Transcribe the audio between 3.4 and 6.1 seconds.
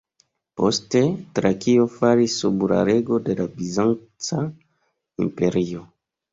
la Bizanca Imperio.